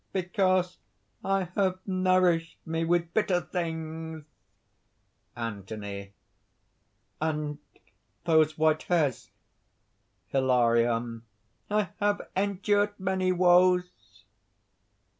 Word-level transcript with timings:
"Because 0.13 0.79
I 1.23 1.43
have 1.55 1.77
nourished 1.85 2.57
me 2.65 2.83
with 2.83 3.13
bitter 3.13 3.39
things!" 3.39 4.25
ANTHONY. 5.37 6.13
"And 7.21 7.59
those 8.23 8.57
white 8.57 8.81
hairs?" 8.81 9.29
HILARION. 10.29 11.21
"I 11.69 11.89
have 11.99 12.27
endured 12.35 12.99
many 12.99 13.31
woes!" 13.31 14.23